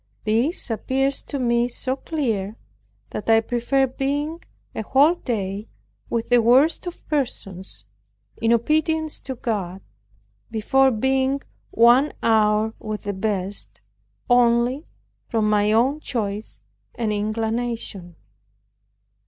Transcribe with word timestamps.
This 0.23 0.71
appears 0.71 1.21
to 1.21 1.37
me 1.37 1.67
so 1.67 1.95
clear, 1.95 2.57
that 3.11 3.29
I 3.29 3.39
prefer 3.39 3.85
being 3.85 4.41
a 4.73 4.81
whole 4.81 5.13
day 5.13 5.67
with 6.09 6.29
the 6.29 6.41
worst 6.41 6.87
of 6.87 7.07
persons, 7.07 7.85
in 8.41 8.51
obedience 8.51 9.19
to 9.19 9.35
God, 9.35 9.79
before 10.49 10.89
being 10.89 11.43
one 11.69 12.13
hour 12.23 12.73
with 12.79 13.03
the 13.03 13.13
best, 13.13 13.81
only 14.27 14.87
from 15.27 15.47
my 15.47 15.71
own 15.71 15.99
choice 15.99 16.61
and 16.95 17.13
inclination. 17.13 18.15